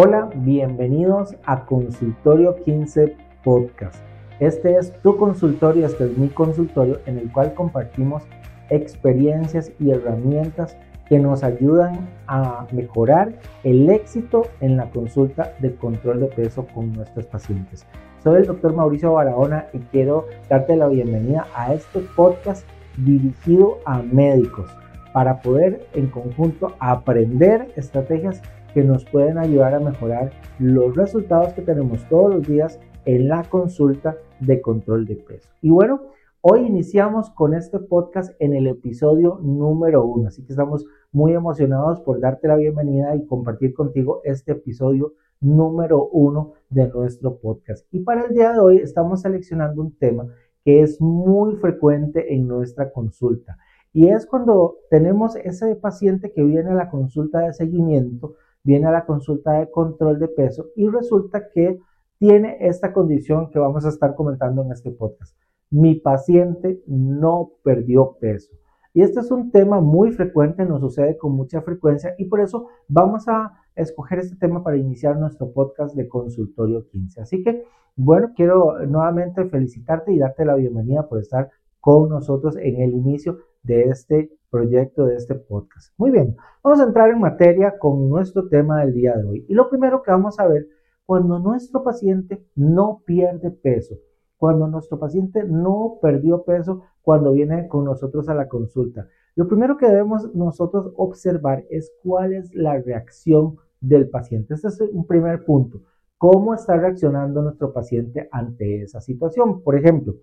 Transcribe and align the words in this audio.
Hola, 0.00 0.30
bienvenidos 0.32 1.34
a 1.44 1.66
Consultorio 1.66 2.54
15 2.64 3.16
Podcast. 3.42 3.96
Este 4.38 4.76
es 4.76 4.92
tu 5.02 5.16
consultorio, 5.16 5.84
este 5.84 6.04
es 6.04 6.16
mi 6.16 6.28
consultorio 6.28 7.00
en 7.06 7.18
el 7.18 7.32
cual 7.32 7.52
compartimos 7.52 8.22
experiencias 8.70 9.72
y 9.80 9.90
herramientas 9.90 10.76
que 11.08 11.18
nos 11.18 11.42
ayudan 11.42 12.08
a 12.28 12.68
mejorar 12.70 13.40
el 13.64 13.90
éxito 13.90 14.46
en 14.60 14.76
la 14.76 14.88
consulta 14.88 15.54
de 15.58 15.74
control 15.74 16.20
de 16.20 16.26
peso 16.26 16.64
con 16.72 16.92
nuestros 16.92 17.26
pacientes. 17.26 17.84
Soy 18.22 18.42
el 18.42 18.46
doctor 18.46 18.74
Mauricio 18.74 19.14
Barahona 19.14 19.66
y 19.72 19.78
quiero 19.78 20.26
darte 20.48 20.76
la 20.76 20.86
bienvenida 20.86 21.48
a 21.56 21.74
este 21.74 21.98
podcast 22.14 22.64
dirigido 22.98 23.78
a 23.84 24.00
médicos 24.00 24.70
para 25.12 25.40
poder 25.40 25.88
en 25.94 26.06
conjunto 26.06 26.76
aprender 26.78 27.72
estrategias 27.74 28.40
que 28.78 28.84
nos 28.84 29.04
pueden 29.04 29.38
ayudar 29.38 29.74
a 29.74 29.80
mejorar 29.80 30.30
los 30.60 30.94
resultados 30.94 31.52
que 31.52 31.62
tenemos 31.62 32.08
todos 32.08 32.32
los 32.32 32.46
días 32.46 32.78
en 33.06 33.26
la 33.26 33.42
consulta 33.42 34.16
de 34.38 34.60
control 34.60 35.04
de 35.04 35.16
peso. 35.16 35.50
Y 35.60 35.70
bueno, 35.70 36.02
hoy 36.42 36.60
iniciamos 36.60 37.28
con 37.30 37.54
este 37.54 37.80
podcast 37.80 38.36
en 38.38 38.54
el 38.54 38.68
episodio 38.68 39.40
número 39.42 40.06
uno, 40.06 40.28
así 40.28 40.44
que 40.44 40.52
estamos 40.52 40.86
muy 41.10 41.32
emocionados 41.32 42.00
por 42.02 42.20
darte 42.20 42.46
la 42.46 42.54
bienvenida 42.54 43.16
y 43.16 43.26
compartir 43.26 43.74
contigo 43.74 44.20
este 44.22 44.52
episodio 44.52 45.14
número 45.40 46.08
uno 46.12 46.52
de 46.70 46.86
nuestro 46.86 47.36
podcast. 47.38 47.84
Y 47.90 47.98
para 48.04 48.26
el 48.26 48.32
día 48.32 48.52
de 48.52 48.60
hoy 48.60 48.76
estamos 48.76 49.22
seleccionando 49.22 49.82
un 49.82 49.96
tema 49.96 50.28
que 50.64 50.82
es 50.82 51.00
muy 51.00 51.56
frecuente 51.56 52.32
en 52.32 52.46
nuestra 52.46 52.92
consulta. 52.92 53.58
Y 53.92 54.06
es 54.06 54.24
cuando 54.24 54.76
tenemos 54.88 55.34
ese 55.34 55.74
paciente 55.74 56.30
que 56.30 56.44
viene 56.44 56.70
a 56.70 56.74
la 56.74 56.90
consulta 56.90 57.40
de 57.40 57.52
seguimiento, 57.52 58.36
viene 58.62 58.86
a 58.86 58.92
la 58.92 59.06
consulta 59.06 59.52
de 59.52 59.70
control 59.70 60.18
de 60.18 60.28
peso 60.28 60.66
y 60.76 60.88
resulta 60.88 61.48
que 61.48 61.78
tiene 62.18 62.58
esta 62.60 62.92
condición 62.92 63.50
que 63.50 63.58
vamos 63.58 63.84
a 63.84 63.90
estar 63.90 64.14
comentando 64.14 64.62
en 64.62 64.72
este 64.72 64.90
podcast. 64.90 65.36
Mi 65.70 65.94
paciente 65.94 66.82
no 66.86 67.52
perdió 67.62 68.16
peso. 68.20 68.52
Y 68.92 69.02
este 69.02 69.20
es 69.20 69.30
un 69.30 69.50
tema 69.50 69.80
muy 69.80 70.12
frecuente, 70.12 70.64
nos 70.64 70.80
sucede 70.80 71.16
con 71.16 71.32
mucha 71.32 71.62
frecuencia 71.62 72.14
y 72.18 72.24
por 72.24 72.40
eso 72.40 72.66
vamos 72.88 73.28
a 73.28 73.52
escoger 73.76 74.18
este 74.18 74.36
tema 74.36 74.64
para 74.64 74.76
iniciar 74.76 75.16
nuestro 75.16 75.52
podcast 75.52 75.94
de 75.94 76.08
consultorio 76.08 76.88
15. 76.88 77.20
Así 77.20 77.42
que, 77.44 77.62
bueno, 77.94 78.32
quiero 78.34 78.84
nuevamente 78.86 79.44
felicitarte 79.44 80.12
y 80.12 80.18
darte 80.18 80.44
la 80.44 80.56
bienvenida 80.56 81.08
por 81.08 81.20
estar 81.20 81.50
con 81.80 82.08
nosotros 82.08 82.56
en 82.56 82.80
el 82.80 82.92
inicio 82.92 83.38
de 83.62 83.84
este 83.84 84.32
proyecto, 84.50 85.06
de 85.06 85.16
este 85.16 85.34
podcast. 85.34 85.92
Muy 85.98 86.10
bien, 86.10 86.36
vamos 86.62 86.80
a 86.80 86.84
entrar 86.84 87.10
en 87.10 87.20
materia 87.20 87.78
con 87.78 88.08
nuestro 88.08 88.48
tema 88.48 88.80
del 88.80 88.94
día 88.94 89.16
de 89.16 89.24
hoy. 89.24 89.46
Y 89.48 89.54
lo 89.54 89.68
primero 89.68 90.02
que 90.02 90.10
vamos 90.10 90.38
a 90.40 90.46
ver, 90.46 90.68
cuando 91.04 91.38
nuestro 91.38 91.82
paciente 91.82 92.44
no 92.54 93.02
pierde 93.04 93.50
peso, 93.50 93.96
cuando 94.36 94.68
nuestro 94.68 94.98
paciente 94.98 95.44
no 95.44 95.98
perdió 96.00 96.44
peso 96.44 96.82
cuando 97.02 97.32
viene 97.32 97.66
con 97.68 97.84
nosotros 97.84 98.28
a 98.28 98.34
la 98.34 98.48
consulta. 98.48 99.08
Lo 99.34 99.48
primero 99.48 99.76
que 99.76 99.86
debemos 99.86 100.34
nosotros 100.34 100.92
observar 100.96 101.64
es 101.70 101.92
cuál 102.02 102.32
es 102.32 102.54
la 102.54 102.78
reacción 102.78 103.56
del 103.80 104.08
paciente. 104.08 104.54
Este 104.54 104.68
es 104.68 104.80
un 104.80 105.06
primer 105.06 105.44
punto. 105.44 105.82
¿Cómo 106.18 106.54
está 106.54 106.76
reaccionando 106.76 107.42
nuestro 107.42 107.72
paciente 107.72 108.28
ante 108.32 108.82
esa 108.82 109.00
situación? 109.00 109.62
Por 109.62 109.76
ejemplo, 109.76 110.16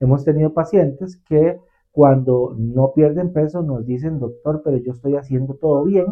hemos 0.00 0.24
tenido 0.24 0.54
pacientes 0.54 1.18
que 1.28 1.58
cuando 1.92 2.56
no 2.58 2.92
pierden 2.94 3.32
peso 3.32 3.62
nos 3.62 3.84
dicen, 3.84 4.18
doctor, 4.18 4.62
pero 4.64 4.78
yo 4.78 4.92
estoy 4.92 5.14
haciendo 5.16 5.54
todo 5.54 5.84
bien, 5.84 6.06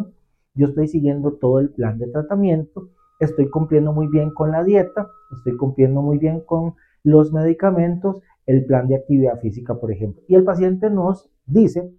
yo 0.53 0.67
estoy 0.67 0.87
siguiendo 0.87 1.33
todo 1.33 1.59
el 1.59 1.71
plan 1.71 1.97
de 1.97 2.07
tratamiento, 2.07 2.89
estoy 3.19 3.49
cumpliendo 3.49 3.91
muy 3.91 4.07
bien 4.07 4.29
con 4.29 4.51
la 4.51 4.63
dieta, 4.63 5.09
estoy 5.35 5.57
cumpliendo 5.57 6.03
muy 6.03 6.19
bien 6.19 6.41
con 6.41 6.75
los 7.03 7.33
medicamentos, 7.33 8.17
el 8.45 8.65
plan 8.65 8.87
de 8.87 8.95
actividad 8.95 9.39
física, 9.39 9.75
por 9.75 9.91
ejemplo. 9.91 10.21
Y 10.27 10.35
el 10.35 10.43
paciente 10.43 10.89
nos 10.91 11.31
dice 11.47 11.91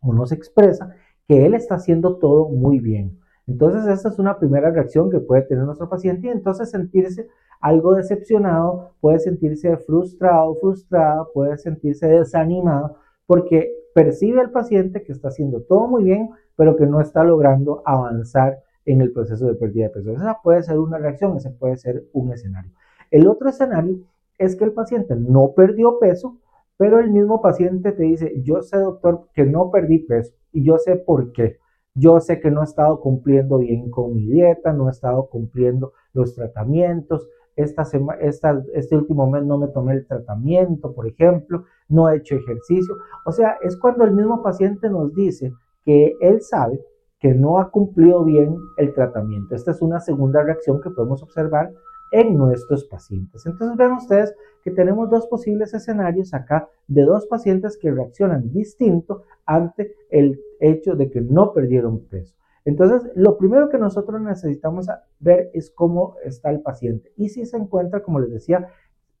o 0.00 0.14
nos 0.14 0.32
expresa 0.32 0.94
que 1.28 1.44
él 1.44 1.54
está 1.54 1.74
haciendo 1.74 2.16
todo 2.16 2.48
muy 2.48 2.80
bien. 2.80 3.18
Entonces, 3.46 3.86
esta 3.86 4.08
es 4.08 4.18
una 4.18 4.38
primera 4.38 4.70
reacción 4.70 5.10
que 5.10 5.20
puede 5.20 5.42
tener 5.42 5.64
nuestro 5.64 5.90
paciente 5.90 6.28
y 6.28 6.30
entonces 6.30 6.70
sentirse 6.70 7.28
algo 7.60 7.94
decepcionado, 7.94 8.94
puede 9.00 9.18
sentirse 9.18 9.76
frustrado, 9.76 10.54
frustrada, 10.54 11.26
puede 11.34 11.58
sentirse 11.58 12.06
desanimado 12.06 12.96
porque 13.30 13.70
percibe 13.94 14.42
el 14.42 14.50
paciente 14.50 15.04
que 15.04 15.12
está 15.12 15.28
haciendo 15.28 15.62
todo 15.62 15.86
muy 15.86 16.02
bien, 16.02 16.30
pero 16.56 16.74
que 16.74 16.84
no 16.84 17.00
está 17.00 17.22
logrando 17.22 17.80
avanzar 17.86 18.58
en 18.84 19.02
el 19.02 19.12
proceso 19.12 19.46
de 19.46 19.54
pérdida 19.54 19.84
de 19.84 19.90
peso. 19.90 20.10
Esa 20.10 20.40
puede 20.42 20.64
ser 20.64 20.80
una 20.80 20.98
reacción, 20.98 21.36
ese 21.36 21.50
puede 21.50 21.76
ser 21.76 22.06
un 22.12 22.32
escenario. 22.32 22.72
El 23.08 23.28
otro 23.28 23.48
escenario 23.48 23.98
es 24.36 24.56
que 24.56 24.64
el 24.64 24.72
paciente 24.72 25.14
no 25.14 25.52
perdió 25.54 26.00
peso, 26.00 26.38
pero 26.76 26.98
el 26.98 27.12
mismo 27.12 27.40
paciente 27.40 27.92
te 27.92 28.02
dice, 28.02 28.32
yo 28.42 28.62
sé 28.62 28.78
doctor 28.78 29.28
que 29.32 29.44
no 29.44 29.70
perdí 29.70 30.00
peso 30.00 30.34
y 30.50 30.64
yo 30.64 30.78
sé 30.78 30.96
por 30.96 31.30
qué. 31.30 31.58
Yo 31.94 32.18
sé 32.18 32.40
que 32.40 32.50
no 32.50 32.62
he 32.62 32.64
estado 32.64 33.00
cumpliendo 33.00 33.58
bien 33.58 33.90
con 33.90 34.12
mi 34.12 34.26
dieta, 34.26 34.72
no 34.72 34.88
he 34.88 34.90
estado 34.90 35.28
cumpliendo 35.28 35.92
los 36.14 36.34
tratamientos, 36.34 37.28
este 37.62 38.96
último 38.96 39.30
mes 39.30 39.44
no 39.44 39.58
me 39.58 39.68
tomé 39.68 39.94
el 39.94 40.06
tratamiento, 40.06 40.92
por 40.92 41.06
ejemplo, 41.06 41.64
no 41.88 42.08
he 42.08 42.16
hecho 42.16 42.36
ejercicio. 42.36 42.96
O 43.26 43.32
sea, 43.32 43.58
es 43.62 43.76
cuando 43.76 44.04
el 44.04 44.12
mismo 44.12 44.42
paciente 44.42 44.88
nos 44.88 45.14
dice 45.14 45.52
que 45.84 46.14
él 46.20 46.40
sabe 46.40 46.80
que 47.18 47.34
no 47.34 47.58
ha 47.58 47.70
cumplido 47.70 48.24
bien 48.24 48.56
el 48.78 48.94
tratamiento. 48.94 49.54
Esta 49.54 49.72
es 49.72 49.82
una 49.82 50.00
segunda 50.00 50.42
reacción 50.42 50.80
que 50.80 50.90
podemos 50.90 51.22
observar 51.22 51.70
en 52.12 52.36
nuestros 52.36 52.84
pacientes. 52.84 53.46
Entonces 53.46 53.76
ven 53.76 53.92
ustedes 53.92 54.34
que 54.64 54.70
tenemos 54.70 55.10
dos 55.10 55.26
posibles 55.26 55.72
escenarios 55.74 56.34
acá 56.34 56.68
de 56.88 57.02
dos 57.02 57.26
pacientes 57.26 57.78
que 57.78 57.90
reaccionan 57.90 58.50
distinto 58.50 59.24
ante 59.46 59.94
el 60.10 60.40
hecho 60.60 60.94
de 60.94 61.10
que 61.10 61.20
no 61.20 61.52
perdieron 61.52 62.00
peso. 62.06 62.34
Entonces, 62.70 63.10
lo 63.14 63.36
primero 63.36 63.68
que 63.68 63.78
nosotros 63.78 64.20
necesitamos 64.20 64.86
ver 65.18 65.50
es 65.54 65.70
cómo 65.70 66.16
está 66.24 66.50
el 66.50 66.60
paciente 66.60 67.12
y 67.16 67.28
si 67.28 67.44
se 67.44 67.56
encuentra, 67.56 68.02
como 68.02 68.20
les 68.20 68.30
decía, 68.30 68.68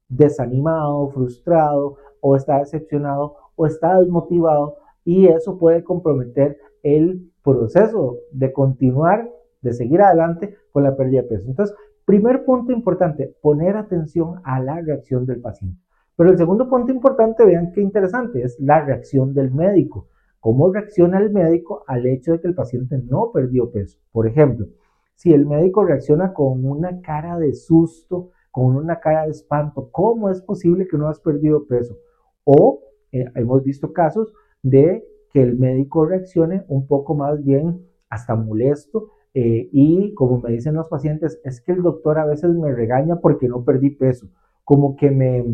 desanimado, 0.08 1.08
frustrado 1.10 1.96
o 2.20 2.36
está 2.36 2.58
decepcionado 2.58 3.36
o 3.56 3.66
está 3.66 3.98
desmotivado 3.98 4.76
y 5.04 5.26
eso 5.26 5.58
puede 5.58 5.84
comprometer 5.84 6.58
el 6.82 7.30
proceso 7.42 8.18
de 8.32 8.52
continuar, 8.52 9.30
de 9.62 9.72
seguir 9.72 10.00
adelante 10.02 10.56
con 10.72 10.82
la 10.84 10.96
pérdida 10.96 11.22
de 11.22 11.28
peso. 11.28 11.48
Entonces, 11.48 11.76
Primer 12.10 12.44
punto 12.44 12.72
importante, 12.72 13.36
poner 13.40 13.76
atención 13.76 14.40
a 14.42 14.58
la 14.58 14.80
reacción 14.80 15.26
del 15.26 15.40
paciente. 15.40 15.80
Pero 16.16 16.30
el 16.30 16.36
segundo 16.36 16.68
punto 16.68 16.90
importante, 16.90 17.44
vean 17.44 17.70
qué 17.70 17.80
interesante, 17.80 18.42
es 18.42 18.58
la 18.58 18.84
reacción 18.84 19.32
del 19.32 19.52
médico. 19.52 20.08
¿Cómo 20.40 20.72
reacciona 20.72 21.18
el 21.18 21.30
médico 21.30 21.84
al 21.86 22.06
hecho 22.06 22.32
de 22.32 22.40
que 22.40 22.48
el 22.48 22.54
paciente 22.54 22.98
no 22.98 23.30
perdió 23.32 23.70
peso? 23.70 23.98
Por 24.10 24.26
ejemplo, 24.26 24.66
si 25.14 25.32
el 25.34 25.44
médico 25.44 25.84
reacciona 25.84 26.32
con 26.32 26.64
una 26.64 27.02
cara 27.02 27.38
de 27.38 27.52
susto, 27.52 28.30
con 28.50 28.74
una 28.76 29.00
cara 29.00 29.24
de 29.24 29.32
espanto, 29.32 29.90
¿cómo 29.92 30.30
es 30.30 30.40
posible 30.40 30.88
que 30.88 30.96
no 30.96 31.08
has 31.08 31.20
perdido 31.20 31.66
peso? 31.66 31.98
O 32.44 32.80
eh, 33.12 33.26
hemos 33.34 33.62
visto 33.62 33.92
casos 33.92 34.32
de 34.62 35.04
que 35.30 35.42
el 35.42 35.58
médico 35.58 36.06
reaccione 36.06 36.64
un 36.68 36.86
poco 36.86 37.14
más 37.14 37.44
bien 37.44 37.86
hasta 38.08 38.34
molesto, 38.34 39.10
eh, 39.34 39.68
y 39.72 40.14
como 40.14 40.40
me 40.40 40.52
dicen 40.52 40.74
los 40.74 40.88
pacientes, 40.88 41.40
es 41.44 41.60
que 41.60 41.72
el 41.72 41.82
doctor 41.82 42.18
a 42.18 42.24
veces 42.24 42.54
me 42.54 42.72
regaña 42.72 43.20
porque 43.20 43.46
no 43.46 43.64
perdí 43.64 43.90
peso, 43.90 44.28
como 44.64 44.96
que 44.96 45.10
me 45.10 45.44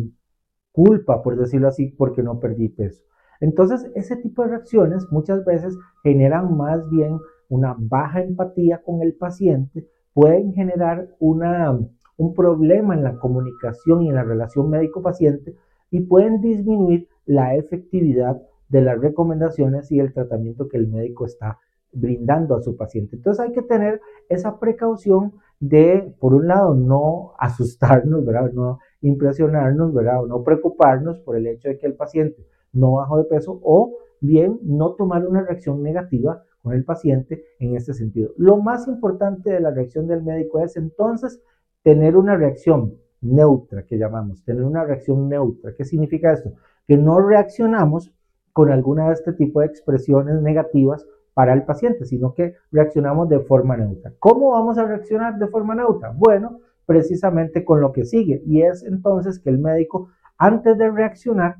culpa, 0.71 1.21
por 1.21 1.37
decirlo 1.37 1.67
así, 1.67 1.87
porque 1.89 2.23
no 2.23 2.39
perdí 2.39 2.69
peso. 2.69 3.03
Entonces, 3.39 3.89
ese 3.95 4.15
tipo 4.17 4.43
de 4.43 4.49
reacciones 4.49 5.05
muchas 5.11 5.45
veces 5.45 5.77
generan 6.03 6.55
más 6.57 6.89
bien 6.89 7.19
una 7.49 7.75
baja 7.77 8.21
empatía 8.21 8.81
con 8.83 9.01
el 9.01 9.13
paciente, 9.13 9.87
pueden 10.13 10.53
generar 10.53 11.09
una, 11.19 11.77
un 12.17 12.33
problema 12.33 12.95
en 12.95 13.03
la 13.03 13.17
comunicación 13.17 14.01
y 14.01 14.09
en 14.09 14.15
la 14.15 14.23
relación 14.23 14.69
médico-paciente 14.69 15.55
y 15.91 16.01
pueden 16.01 16.41
disminuir 16.41 17.07
la 17.25 17.55
efectividad 17.55 18.41
de 18.69 18.81
las 18.81 18.99
recomendaciones 18.99 19.91
y 19.91 19.99
el 19.99 20.13
tratamiento 20.13 20.67
que 20.67 20.77
el 20.77 20.87
médico 20.87 21.25
está 21.25 21.59
brindando 21.93 22.55
a 22.55 22.61
su 22.61 22.75
paciente. 22.75 23.15
Entonces 23.15 23.45
hay 23.45 23.53
que 23.53 23.61
tener 23.61 24.01
esa 24.27 24.59
precaución 24.59 25.33
de, 25.59 26.13
por 26.19 26.33
un 26.33 26.47
lado, 26.47 26.75
no 26.75 27.33
asustarnos, 27.39 28.25
¿verdad? 28.25 28.51
No 28.51 28.79
impresionarnos, 29.01 29.93
¿verdad? 29.93 30.21
No 30.27 30.43
preocuparnos 30.43 31.19
por 31.19 31.37
el 31.37 31.47
hecho 31.47 31.69
de 31.69 31.77
que 31.77 31.87
el 31.87 31.95
paciente 31.95 32.45
no 32.73 32.93
bajó 32.93 33.17
de 33.17 33.25
peso 33.25 33.59
o 33.63 33.97
bien 34.19 34.59
no 34.63 34.93
tomar 34.93 35.25
una 35.27 35.43
reacción 35.43 35.83
negativa 35.83 36.43
con 36.61 36.73
el 36.73 36.83
paciente 36.83 37.43
en 37.59 37.75
este 37.75 37.93
sentido. 37.93 38.31
Lo 38.37 38.57
más 38.57 38.87
importante 38.87 39.51
de 39.51 39.59
la 39.59 39.71
reacción 39.71 40.07
del 40.07 40.23
médico 40.23 40.59
es 40.59 40.75
entonces 40.75 41.41
tener 41.83 42.17
una 42.17 42.35
reacción 42.35 42.95
neutra, 43.21 43.83
que 43.83 43.97
llamamos, 43.97 44.43
tener 44.43 44.63
una 44.63 44.83
reacción 44.83 45.29
neutra. 45.29 45.73
¿Qué 45.75 45.85
significa 45.85 46.33
esto? 46.33 46.53
Que 46.87 46.97
no 46.97 47.19
reaccionamos 47.19 48.11
con 48.53 48.71
alguna 48.71 49.07
de 49.07 49.13
este 49.13 49.33
tipo 49.33 49.59
de 49.59 49.67
expresiones 49.67 50.41
negativas 50.41 51.05
para 51.33 51.53
el 51.53 51.63
paciente, 51.63 52.05
sino 52.05 52.33
que 52.33 52.55
reaccionamos 52.71 53.29
de 53.29 53.39
forma 53.39 53.77
neutra. 53.77 54.11
¿Cómo 54.19 54.51
vamos 54.51 54.77
a 54.77 54.85
reaccionar 54.85 55.37
de 55.37 55.47
forma 55.47 55.75
neutra? 55.75 56.11
Bueno, 56.15 56.61
precisamente 56.85 57.63
con 57.63 57.81
lo 57.81 57.91
que 57.91 58.05
sigue, 58.05 58.41
y 58.45 58.63
es 58.63 58.83
entonces 58.83 59.39
que 59.39 59.49
el 59.49 59.59
médico, 59.59 60.09
antes 60.37 60.77
de 60.77 60.89
reaccionar 60.89 61.57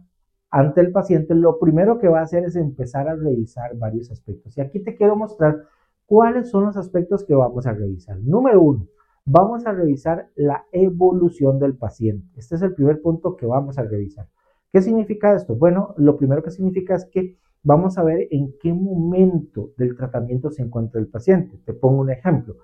ante 0.50 0.82
el 0.82 0.92
paciente, 0.92 1.36
lo 1.36 1.60
primero 1.60 2.00
que 2.00 2.08
va 2.08 2.20
a 2.20 2.24
hacer 2.24 2.46
es 2.46 2.56
empezar 2.56 3.08
a 3.10 3.16
revisar 3.16 3.76
varios 3.78 4.12
aspectos. 4.12 4.58
Y 4.58 4.62
aquí 4.62 4.82
te 4.82 4.96
quiero 4.96 5.16
mostrar 5.16 5.64
cuáles 6.06 6.50
son 6.50 6.66
los 6.66 6.78
aspectos 6.78 7.26
que 7.26 7.36
vamos 7.36 7.68
a 7.68 7.74
revisar. 7.74 8.18
Número 8.20 8.62
uno, 8.62 8.88
vamos 9.26 9.66
a 9.66 9.74
revisar 9.74 10.30
la 10.36 10.66
evolución 10.72 11.60
del 11.60 11.76
paciente. 11.76 12.28
Este 12.38 12.56
es 12.56 12.62
el 12.62 12.74
primer 12.74 13.02
punto 13.02 13.36
que 13.36 13.46
vamos 13.46 13.78
a 13.78 13.84
revisar. 13.84 14.28
¿Qué 14.72 14.82
significa 14.82 15.36
esto? 15.36 15.56
Bueno, 15.56 15.94
lo 15.98 16.18
primero 16.18 16.44
que 16.44 16.52
significa 16.52 16.96
es 16.96 17.06
que 17.06 17.38
vamos 17.64 17.98
a 17.98 18.04
ver 18.04 18.28
en 18.32 18.54
qué 18.62 18.74
momento 18.74 19.72
del 19.78 19.96
tratamiento 19.98 20.50
se 20.50 20.62
encuentra 20.62 21.02
el 21.02 21.08
paciente. 21.08 21.60
Te 21.66 21.74
pongo 21.74 22.02
un 22.02 22.10
ejemplo. 22.10 22.56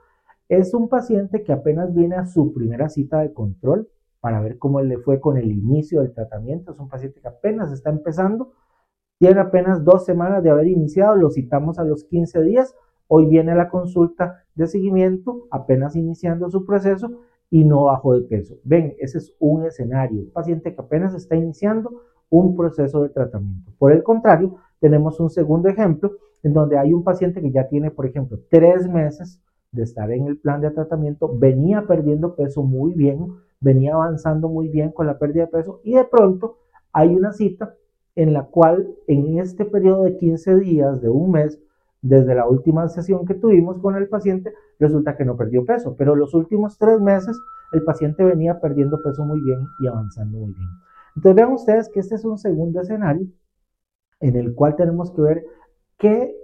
Es 0.47 0.73
un 0.73 0.87
paciente 0.87 1.43
que 1.43 1.51
apenas 1.51 1.93
viene 1.93 2.15
a 2.15 2.25
su 2.25 2.53
primera 2.53 2.87
cita 2.87 3.19
de 3.19 3.33
control 3.33 3.89
para 4.23 4.39
ver 4.39 4.57
cómo 4.57 4.79
le 4.79 4.99
fue 4.99 5.19
con 5.19 5.35
el 5.35 5.51
inicio 5.51 5.99
del 5.99 6.13
tratamiento. 6.13 6.71
Es 6.71 6.79
un 6.79 6.87
paciente 6.87 7.19
que 7.19 7.27
apenas 7.27 7.73
está 7.73 7.89
empezando, 7.89 8.53
tiene 9.19 9.41
apenas 9.41 9.83
dos 9.83 10.05
semanas 10.05 10.41
de 10.43 10.49
haber 10.49 10.67
iniciado, 10.67 11.17
lo 11.17 11.29
citamos 11.29 11.77
a 11.77 11.83
los 11.83 12.05
15 12.05 12.41
días 12.41 12.73
Hoy 13.07 13.27
viene 13.27 13.53
la 13.53 13.69
consulta 13.69 14.43
de 14.55 14.65
seguimiento, 14.67 15.47
apenas 15.51 15.95
iniciando 15.95 16.49
su 16.49 16.65
proceso 16.65 17.11
y 17.49 17.63
no 17.63 17.83
bajó 17.83 18.15
de 18.15 18.21
peso. 18.21 18.55
Ven, 18.63 18.95
ese 18.97 19.19
es 19.19 19.35
un 19.39 19.65
escenario. 19.65 20.31
paciente 20.33 20.73
que 20.73 20.81
apenas 20.81 21.13
está 21.13 21.35
iniciando 21.35 22.01
un 22.29 22.55
proceso 22.55 23.03
de 23.03 23.09
tratamiento. 23.09 23.71
Por 23.77 23.91
el 23.91 24.01
contrario, 24.01 24.55
tenemos 24.79 25.19
un 25.19 25.29
segundo 25.29 25.69
ejemplo 25.69 26.13
en 26.41 26.53
donde 26.53 26.77
hay 26.77 26.91
un 26.93 27.03
paciente 27.03 27.39
que 27.39 27.51
ya 27.51 27.67
tiene, 27.67 27.91
por 27.91 28.05
ejemplo, 28.05 28.39
tres 28.49 28.89
meses 28.89 29.39
de 29.71 29.83
estar 29.83 30.11
en 30.11 30.25
el 30.27 30.37
plan 30.39 30.61
de 30.61 30.71
tratamiento, 30.71 31.29
venía 31.37 31.85
perdiendo 31.85 32.35
peso 32.35 32.63
muy 32.63 32.93
bien, 32.93 33.27
venía 33.63 33.93
avanzando 33.93 34.49
muy 34.49 34.67
bien 34.67 34.91
con 34.91 35.07
la 35.07 35.17
pérdida 35.17 35.45
de 35.45 35.51
peso 35.51 35.79
y 35.83 35.93
de 35.93 36.03
pronto 36.03 36.57
hay 36.91 37.15
una 37.15 37.31
cita 37.31 37.75
en 38.15 38.33
la 38.33 38.43
cual 38.43 38.93
en 39.07 39.39
este 39.39 39.65
periodo 39.65 40.03
de 40.03 40.17
15 40.17 40.57
días, 40.57 41.01
de 41.01 41.09
un 41.09 41.31
mes, 41.31 41.59
desde 42.01 42.35
la 42.35 42.45
última 42.47 42.87
sesión 42.89 43.25
que 43.25 43.33
tuvimos 43.33 43.79
con 43.79 43.95
el 43.95 44.09
paciente, 44.09 44.53
resulta 44.77 45.15
que 45.15 45.23
no 45.23 45.37
perdió 45.37 45.65
peso, 45.65 45.95
pero 45.97 46.15
los 46.15 46.33
últimos 46.33 46.77
tres 46.77 46.99
meses 46.99 47.39
el 47.71 47.83
paciente 47.83 48.23
venía 48.23 48.59
perdiendo 48.59 49.01
peso 49.01 49.23
muy 49.23 49.41
bien 49.41 49.59
y 49.79 49.87
avanzando 49.87 50.37
muy 50.37 50.53
bien. 50.53 50.67
Entonces 51.15 51.35
vean 51.35 51.53
ustedes 51.53 51.89
que 51.89 52.01
este 52.01 52.15
es 52.15 52.25
un 52.25 52.37
segundo 52.37 52.81
escenario 52.81 53.27
en 54.19 54.35
el 54.35 54.53
cual 54.53 54.75
tenemos 54.75 55.11
que 55.11 55.21
ver 55.21 55.45
qué, 55.97 56.35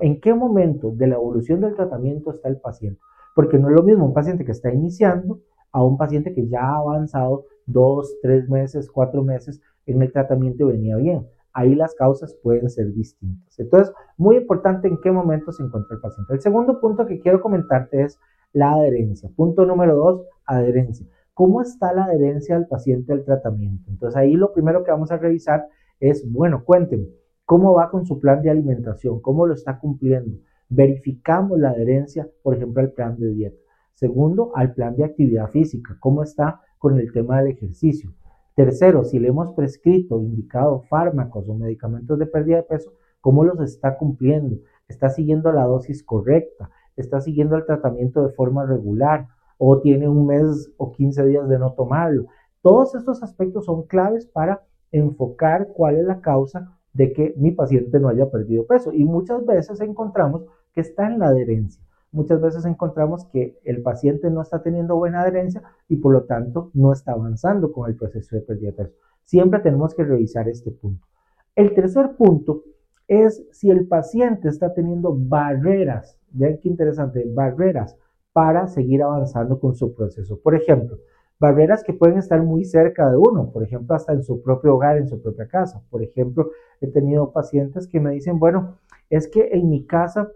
en 0.00 0.20
qué 0.20 0.34
momento 0.34 0.90
de 0.90 1.06
la 1.06 1.14
evolución 1.16 1.60
del 1.62 1.74
tratamiento 1.74 2.30
está 2.30 2.48
el 2.48 2.60
paciente, 2.60 3.00
porque 3.34 3.58
no 3.58 3.70
es 3.70 3.74
lo 3.74 3.82
mismo 3.82 4.04
un 4.04 4.14
paciente 4.14 4.44
que 4.44 4.52
está 4.52 4.72
iniciando 4.72 5.40
a 5.72 5.82
un 5.82 5.96
paciente 5.96 6.34
que 6.34 6.48
ya 6.48 6.62
ha 6.62 6.76
avanzado 6.76 7.44
dos, 7.66 8.16
tres 8.22 8.48
meses, 8.48 8.90
cuatro 8.90 9.22
meses 9.22 9.60
en 9.86 10.02
el 10.02 10.12
tratamiento 10.12 10.64
y 10.64 10.72
venía 10.72 10.96
bien 10.96 11.26
ahí 11.58 11.74
las 11.74 11.94
causas 11.94 12.34
pueden 12.40 12.70
ser 12.70 12.92
distintas. 12.92 13.58
Entonces, 13.58 13.92
muy 14.16 14.36
importante 14.36 14.86
en 14.86 14.98
qué 15.00 15.10
momento 15.10 15.50
se 15.50 15.64
encuentra 15.64 15.96
el 15.96 16.00
paciente. 16.00 16.32
El 16.32 16.40
segundo 16.40 16.80
punto 16.80 17.04
que 17.04 17.18
quiero 17.18 17.40
comentarte 17.40 18.02
es 18.04 18.18
la 18.52 18.72
adherencia. 18.72 19.28
Punto 19.34 19.66
número 19.66 19.96
dos, 19.96 20.22
adherencia. 20.46 21.06
¿Cómo 21.34 21.60
está 21.60 21.92
la 21.92 22.04
adherencia 22.04 22.56
del 22.56 22.68
paciente 22.68 23.12
al 23.12 23.24
tratamiento? 23.24 23.90
Entonces, 23.90 24.16
ahí 24.16 24.34
lo 24.34 24.52
primero 24.52 24.84
que 24.84 24.92
vamos 24.92 25.10
a 25.10 25.16
revisar 25.16 25.66
es, 25.98 26.30
bueno, 26.30 26.64
cuénteme, 26.64 27.08
¿cómo 27.44 27.74
va 27.74 27.90
con 27.90 28.06
su 28.06 28.20
plan 28.20 28.40
de 28.40 28.50
alimentación? 28.50 29.20
¿Cómo 29.20 29.44
lo 29.44 29.54
está 29.54 29.80
cumpliendo? 29.80 30.38
Verificamos 30.68 31.58
la 31.58 31.70
adherencia, 31.70 32.28
por 32.42 32.56
ejemplo, 32.56 32.82
al 32.82 32.92
plan 32.92 33.18
de 33.18 33.30
dieta. 33.30 33.58
Segundo, 33.98 34.52
al 34.54 34.74
plan 34.74 34.94
de 34.94 35.02
actividad 35.02 35.50
física. 35.50 35.96
¿Cómo 35.98 36.22
está 36.22 36.60
con 36.78 37.00
el 37.00 37.10
tema 37.10 37.42
del 37.42 37.48
ejercicio? 37.48 38.14
Tercero, 38.54 39.02
si 39.02 39.18
le 39.18 39.26
hemos 39.26 39.50
prescrito, 39.54 40.22
indicado 40.22 40.82
fármacos 40.82 41.48
o 41.48 41.54
medicamentos 41.54 42.16
de 42.16 42.26
pérdida 42.26 42.58
de 42.58 42.62
peso, 42.62 42.92
¿cómo 43.20 43.42
los 43.42 43.58
está 43.60 43.98
cumpliendo? 43.98 44.54
¿Está 44.86 45.10
siguiendo 45.10 45.50
la 45.50 45.64
dosis 45.64 46.04
correcta? 46.04 46.70
¿Está 46.94 47.20
siguiendo 47.20 47.56
el 47.56 47.66
tratamiento 47.66 48.22
de 48.22 48.32
forma 48.34 48.64
regular? 48.64 49.26
¿O 49.58 49.80
tiene 49.80 50.08
un 50.08 50.28
mes 50.28 50.70
o 50.76 50.92
15 50.92 51.26
días 51.26 51.48
de 51.48 51.58
no 51.58 51.72
tomarlo? 51.72 52.26
Todos 52.62 52.94
estos 52.94 53.24
aspectos 53.24 53.64
son 53.64 53.82
claves 53.82 54.26
para 54.26 54.62
enfocar 54.92 55.72
cuál 55.74 55.96
es 55.96 56.04
la 56.04 56.20
causa 56.20 56.78
de 56.92 57.12
que 57.12 57.34
mi 57.36 57.50
paciente 57.50 57.98
no 57.98 58.10
haya 58.10 58.30
perdido 58.30 58.64
peso. 58.64 58.92
Y 58.92 59.02
muchas 59.02 59.44
veces 59.44 59.80
encontramos 59.80 60.44
que 60.72 60.82
está 60.82 61.08
en 61.08 61.18
la 61.18 61.26
adherencia 61.26 61.82
muchas 62.12 62.40
veces 62.40 62.64
encontramos 62.64 63.26
que 63.26 63.58
el 63.64 63.82
paciente 63.82 64.30
no 64.30 64.42
está 64.42 64.62
teniendo 64.62 64.96
buena 64.96 65.22
adherencia 65.22 65.62
y 65.88 65.96
por 65.96 66.12
lo 66.12 66.24
tanto 66.24 66.70
no 66.74 66.92
está 66.92 67.12
avanzando 67.12 67.72
con 67.72 67.88
el 67.88 67.96
proceso 67.96 68.36
de 68.36 68.42
pérdida 68.42 68.70
de 68.70 68.76
peso. 68.76 68.94
Siempre 69.24 69.60
tenemos 69.60 69.94
que 69.94 70.04
revisar 70.04 70.48
este 70.48 70.70
punto. 70.70 71.06
El 71.54 71.74
tercer 71.74 72.16
punto 72.16 72.62
es 73.06 73.44
si 73.52 73.70
el 73.70 73.86
paciente 73.88 74.48
está 74.48 74.74
teniendo 74.74 75.14
barreras, 75.16 76.18
vean 76.30 76.58
qué 76.62 76.68
interesante, 76.68 77.24
barreras 77.28 77.96
para 78.32 78.68
seguir 78.68 79.02
avanzando 79.02 79.58
con 79.58 79.74
su 79.74 79.94
proceso. 79.94 80.38
Por 80.40 80.54
ejemplo, 80.54 80.98
barreras 81.40 81.82
que 81.82 81.92
pueden 81.92 82.18
estar 82.18 82.42
muy 82.42 82.64
cerca 82.64 83.10
de 83.10 83.16
uno, 83.16 83.50
por 83.50 83.62
ejemplo, 83.62 83.96
hasta 83.96 84.12
en 84.12 84.22
su 84.22 84.42
propio 84.42 84.74
hogar, 84.74 84.98
en 84.98 85.08
su 85.08 85.20
propia 85.20 85.48
casa. 85.48 85.82
Por 85.90 86.02
ejemplo, 86.02 86.50
he 86.80 86.86
tenido 86.88 87.32
pacientes 87.32 87.88
que 87.88 88.00
me 88.00 88.12
dicen, 88.12 88.38
bueno, 88.38 88.78
es 89.10 89.28
que 89.28 89.48
en 89.52 89.68
mi 89.70 89.84
casa 89.84 90.30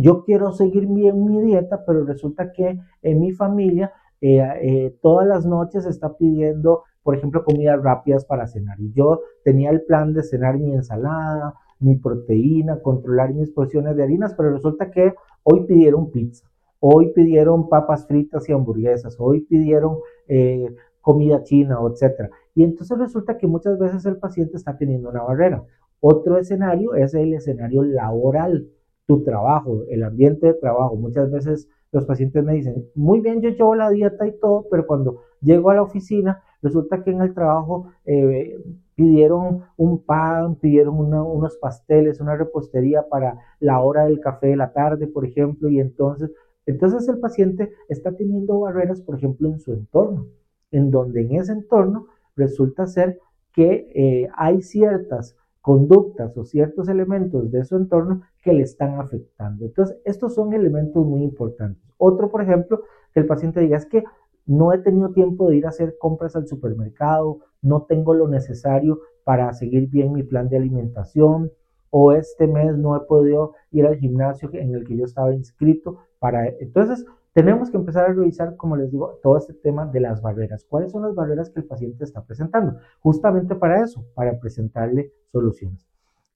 yo 0.00 0.24
quiero 0.24 0.52
seguir 0.52 0.86
bien 0.86 1.24
mi 1.24 1.40
dieta, 1.42 1.84
pero 1.86 2.04
resulta 2.04 2.52
que 2.52 2.78
en 3.02 3.20
mi 3.20 3.32
familia 3.32 3.92
eh, 4.20 4.40
eh, 4.62 4.98
todas 5.02 5.26
las 5.26 5.46
noches 5.46 5.86
está 5.86 6.16
pidiendo, 6.16 6.84
por 7.02 7.16
ejemplo, 7.16 7.44
comidas 7.44 7.82
rápidas 7.82 8.24
para 8.24 8.46
cenar. 8.46 8.80
Y 8.80 8.92
yo 8.92 9.20
tenía 9.44 9.70
el 9.70 9.82
plan 9.82 10.12
de 10.12 10.22
cenar 10.22 10.58
mi 10.58 10.72
ensalada, 10.72 11.54
mi 11.80 11.96
proteína, 11.96 12.80
controlar 12.80 13.34
mis 13.34 13.50
porciones 13.50 13.96
de 13.96 14.02
harinas, 14.04 14.34
pero 14.34 14.52
resulta 14.52 14.90
que 14.90 15.14
hoy 15.42 15.64
pidieron 15.66 16.10
pizza, 16.10 16.48
hoy 16.80 17.12
pidieron 17.12 17.68
papas 17.68 18.06
fritas 18.06 18.48
y 18.48 18.52
hamburguesas, 18.52 19.16
hoy 19.18 19.42
pidieron 19.42 19.98
eh, 20.26 20.74
comida 21.00 21.42
china, 21.42 21.78
etc. 21.90 22.30
Y 22.54 22.64
entonces 22.64 22.98
resulta 22.98 23.36
que 23.36 23.46
muchas 23.46 23.78
veces 23.78 24.04
el 24.06 24.18
paciente 24.18 24.56
está 24.56 24.76
teniendo 24.76 25.08
una 25.10 25.22
barrera. 25.22 25.64
Otro 26.00 26.38
escenario 26.38 26.94
es 26.94 27.14
el 27.14 27.34
escenario 27.34 27.82
laboral 27.82 28.68
tu 29.08 29.24
trabajo, 29.24 29.84
el 29.88 30.04
ambiente 30.04 30.46
de 30.46 30.54
trabajo. 30.54 30.94
Muchas 30.94 31.30
veces 31.30 31.66
los 31.92 32.04
pacientes 32.04 32.44
me 32.44 32.52
dicen, 32.52 32.86
muy 32.94 33.20
bien, 33.20 33.40
yo 33.40 33.48
llevo 33.48 33.74
la 33.74 33.88
dieta 33.88 34.26
y 34.26 34.38
todo, 34.38 34.66
pero 34.70 34.86
cuando 34.86 35.22
llego 35.40 35.70
a 35.70 35.74
la 35.74 35.82
oficina, 35.82 36.42
resulta 36.60 37.02
que 37.02 37.10
en 37.10 37.22
el 37.22 37.32
trabajo 37.32 37.86
eh, 38.04 38.62
pidieron 38.94 39.62
un 39.78 40.04
pan, 40.04 40.56
pidieron 40.56 40.94
unos 40.98 41.56
pasteles, 41.56 42.20
una 42.20 42.36
repostería 42.36 43.08
para 43.08 43.38
la 43.60 43.80
hora 43.80 44.04
del 44.04 44.20
café 44.20 44.48
de 44.48 44.56
la 44.56 44.74
tarde, 44.74 45.06
por 45.06 45.24
ejemplo, 45.24 45.70
y 45.70 45.80
entonces, 45.80 46.30
entonces 46.66 47.08
el 47.08 47.18
paciente 47.18 47.70
está 47.88 48.12
teniendo 48.12 48.60
barreras, 48.60 49.00
por 49.00 49.16
ejemplo, 49.16 49.48
en 49.48 49.58
su 49.58 49.72
entorno, 49.72 50.26
en 50.70 50.90
donde 50.90 51.22
en 51.22 51.36
ese 51.36 51.52
entorno 51.52 52.08
resulta 52.36 52.86
ser 52.86 53.18
que 53.54 53.90
eh, 53.94 54.28
hay 54.36 54.60
ciertas 54.60 55.34
conductas 55.62 56.36
o 56.36 56.44
ciertos 56.44 56.88
elementos 56.88 57.50
de 57.50 57.64
su 57.64 57.76
entorno 57.76 58.22
que 58.48 58.54
le 58.54 58.62
están 58.62 58.98
afectando. 58.98 59.66
Entonces, 59.66 59.98
estos 60.06 60.34
son 60.34 60.54
elementos 60.54 61.04
muy 61.04 61.22
importantes. 61.22 61.86
Otro, 61.98 62.30
por 62.30 62.40
ejemplo, 62.40 62.80
que 63.12 63.20
el 63.20 63.26
paciente 63.26 63.60
diga 63.60 63.76
es 63.76 63.84
que 63.84 64.04
no 64.46 64.72
he 64.72 64.78
tenido 64.78 65.10
tiempo 65.10 65.50
de 65.50 65.56
ir 65.56 65.66
a 65.66 65.68
hacer 65.68 65.96
compras 65.98 66.34
al 66.34 66.46
supermercado, 66.46 67.40
no 67.60 67.82
tengo 67.82 68.14
lo 68.14 68.26
necesario 68.26 69.00
para 69.22 69.52
seguir 69.52 69.90
bien 69.90 70.14
mi 70.14 70.22
plan 70.22 70.48
de 70.48 70.56
alimentación 70.56 71.52
o 71.90 72.12
este 72.12 72.46
mes 72.46 72.78
no 72.78 72.96
he 72.96 73.00
podido 73.00 73.52
ir 73.70 73.84
al 73.84 73.96
gimnasio 73.96 74.48
en 74.54 74.74
el 74.74 74.86
que 74.86 74.96
yo 74.96 75.04
estaba 75.04 75.34
inscrito 75.34 75.98
para 76.18 76.48
entonces 76.48 77.04
tenemos 77.34 77.70
que 77.70 77.76
empezar 77.76 78.06
a 78.06 78.14
revisar, 78.14 78.56
como 78.56 78.76
les 78.76 78.90
digo, 78.90 79.20
todo 79.22 79.36
este 79.36 79.52
tema 79.52 79.86
de 79.86 80.00
las 80.00 80.22
barreras. 80.22 80.64
¿Cuáles 80.64 80.90
son 80.90 81.02
las 81.02 81.14
barreras 81.14 81.50
que 81.50 81.60
el 81.60 81.66
paciente 81.66 82.02
está 82.02 82.24
presentando? 82.24 82.80
Justamente 83.00 83.54
para 83.54 83.84
eso, 83.84 84.04
para 84.14 84.40
presentarle 84.40 85.12
soluciones. 85.30 85.86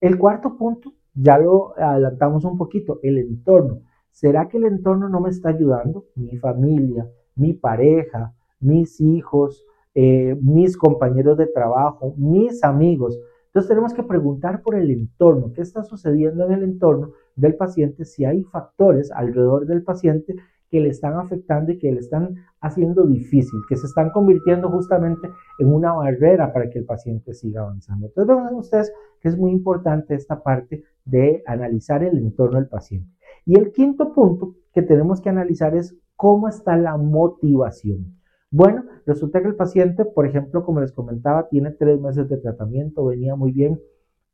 El 0.01 0.19
cuarto 0.19 0.57
punto, 0.57 0.93
ya 1.15 1.39
lo 1.39 1.79
adelantamos 1.79 2.45
un 2.45 2.57
poquito, 2.59 3.01
el 3.03 3.19
entorno. 3.19 3.81
¿Será 4.11 4.49
que 4.49 4.59
el 4.59 4.65
entorno 4.65 5.09
no 5.09 5.21
me 5.21 5.31
está 5.31 5.51
ayudando? 5.51 6.05
Mi 6.15 6.37
familia, 6.37 7.09
mi 7.35 7.55
pareja, 7.55 8.35
mis 8.61 9.01
hijos, 9.01 9.65
eh, 9.95 10.37
mis 10.41 10.77
compañeros 10.77 11.37
de 11.37 11.47
trabajo, 11.47 12.15
mis 12.17 12.63
amigos. 12.65 13.19
Entonces 13.47 13.69
tenemos 13.69 13.93
que 13.93 14.03
preguntar 14.03 14.63
por 14.63 14.75
el 14.75 14.91
entorno, 14.91 15.53
qué 15.55 15.61
está 15.61 15.83
sucediendo 15.83 16.47
en 16.47 16.53
el 16.53 16.63
entorno 16.63 17.13
del 17.37 17.55
paciente, 17.57 18.05
si 18.05 18.25
hay 18.25 18.45
factores 18.45 19.11
alrededor 19.13 19.67
del 19.67 19.83
paciente 19.83 20.37
que 20.71 20.81
le 20.81 20.89
están 20.89 21.19
afectando 21.19 21.71
y 21.71 21.79
que 21.79 21.93
le 21.93 22.01
están 22.01 22.35
haciendo 22.63 23.07
difícil, 23.07 23.61
que 23.69 23.77
se 23.77 23.87
están 23.87 24.09
convirtiendo 24.11 24.71
justamente 24.71 25.29
en 25.59 25.71
una 25.71 25.93
barrera 25.93 26.51
para 26.51 26.71
que 26.71 26.79
el 26.79 26.87
paciente 26.87 27.35
siga 27.35 27.61
avanzando. 27.61 28.07
Entonces, 28.07 28.35
vean 28.35 28.55
ustedes 28.55 28.93
que 29.21 29.29
es 29.29 29.37
muy 29.37 29.53
importante 29.53 30.15
esta 30.15 30.43
parte 30.43 30.83
de 31.05 31.43
analizar 31.47 32.03
el 32.03 32.19
entorno 32.19 32.59
del 32.59 32.69
paciente. 32.69 33.11
Y 33.45 33.59
el 33.59 33.73
quinto 33.73 34.13
punto 34.13 34.55
que 34.73 34.83
tenemos 34.83 35.21
que 35.21 35.29
analizar 35.29 35.75
es 35.75 35.97
cómo 36.17 36.49
está 36.49 36.77
la 36.77 36.97
motivación. 36.97 38.17
Bueno, 38.51 38.85
resulta 39.07 39.41
que 39.41 39.49
el 39.49 39.57
paciente, 39.57 40.05
por 40.05 40.27
ejemplo, 40.27 40.65
como 40.65 40.81
les 40.81 40.93
comentaba, 40.93 41.49
tiene 41.49 41.71
tres 41.71 42.01
meses 42.01 42.29
de 42.29 42.37
tratamiento, 42.37 43.07
venía 43.07 43.35
muy 43.35 43.51
bien, 43.51 43.81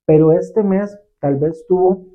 pero 0.05 0.33
este 0.33 0.63
mes 0.63 0.99
tal 1.21 1.37
vez 1.37 1.65
tuvo 1.69 2.07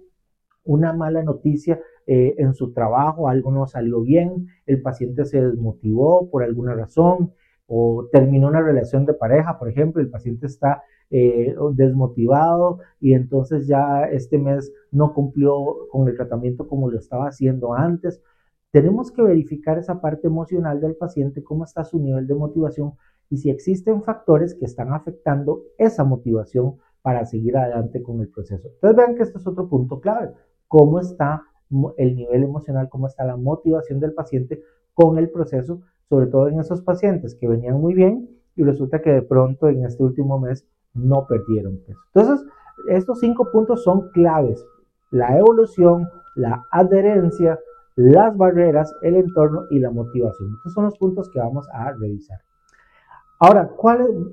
una 0.66 0.94
mala 0.94 1.24
noticia 1.24 1.80
eh, 2.06 2.36
en 2.38 2.54
su 2.54 2.74
trabajo, 2.74 3.30
algo 3.30 3.52
no 3.52 3.68
salió 3.68 4.02
bien, 4.02 4.48
el 4.66 4.82
paciente 4.82 5.26
se 5.26 5.42
desmotivó 5.42 6.30
por 6.30 6.44
alguna 6.44 6.76
razón 6.76 7.32
o 7.68 8.08
terminó 8.12 8.48
una 8.48 8.62
relación 8.62 9.06
de 9.06 9.14
pareja, 9.14 9.58
por 9.58 9.70
ejemplo, 9.70 10.02
el 10.02 10.10
paciente 10.10 10.48
está 10.48 10.84
eh, 11.10 11.56
desmotivado 11.74 12.80
y 13.00 13.14
entonces 13.14 13.68
ya 13.68 14.06
este 14.06 14.38
mes 14.38 14.74
no 14.92 15.14
cumplió 15.14 15.88
con 15.92 16.08
el 16.08 16.16
tratamiento 16.16 16.68
como 16.68 16.90
lo 16.90 16.98
estaba 16.98 17.28
haciendo 17.28 17.74
antes. 17.74 18.22
Tenemos 18.72 19.12
que 19.12 19.22
verificar 19.22 19.78
esa 19.78 20.02
parte 20.02 20.28
emocional 20.28 20.82
del 20.82 20.96
paciente, 20.96 21.44
cómo 21.44 21.64
está 21.64 21.84
su 21.84 22.00
nivel 22.00 22.26
de 22.26 22.34
motivación 22.34 22.94
y 23.30 23.38
si 23.38 23.50
existen 23.50 24.04
factores 24.04 24.56
que 24.56 24.66
están 24.66 24.94
afectando 24.94 25.64
esa 25.78 26.04
motivación 26.04 26.78
para 27.02 27.26
seguir 27.26 27.58
adelante 27.58 28.02
con 28.02 28.22
el 28.22 28.30
proceso. 28.30 28.70
Entonces 28.70 28.98
vean 28.98 29.16
que 29.16 29.24
este 29.24 29.38
es 29.38 29.46
otro 29.46 29.70
punto 29.70 30.00
clave, 30.00 30.32
cómo 30.68 31.00
está 31.00 31.44
el 31.98 32.16
nivel 32.16 32.44
emocional, 32.44 32.90
cómo 32.90 33.08
está 33.08 33.26
la 33.26 33.38
motivación 33.38 34.00
del 34.00 34.14
paciente 34.14 34.62
con 34.94 35.18
el 35.18 35.30
proceso, 35.30 35.82
sobre 36.14 36.28
todo 36.28 36.48
en 36.48 36.60
esos 36.60 36.84
pacientes 36.84 37.34
que 37.34 37.48
venían 37.48 37.82
muy 37.82 37.96
bien 37.96 38.30
y 38.56 38.64
resulta 38.64 39.02
que 39.02 39.10
de 39.10 39.24
pronto 39.24 39.68
en 39.68 39.84
este 39.84 40.04
último 40.04 40.40
mes 40.40 40.64
no 40.94 41.26
perdieron 41.26 41.80
peso. 41.88 42.00
Entonces, 42.14 42.46
estos 42.88 43.20
cinco 43.20 43.50
puntos 43.52 43.84
son 43.84 44.12
claves. 44.12 44.64
La 45.10 45.36
evolución, 45.36 46.08
la 46.36 46.64
adherencia, 46.70 47.58
las 47.96 48.38
barreras, 48.38 48.94
el 49.02 49.16
entorno 49.16 49.64
y 49.72 49.80
la 49.80 49.90
motivación. 49.90 50.50
Estos 50.58 50.74
son 50.74 50.84
los 50.84 50.98
puntos 51.00 51.32
que 51.32 51.40
vamos 51.40 51.68
a 51.74 51.94
revisar. 51.94 52.42
Ahora, 53.40 53.72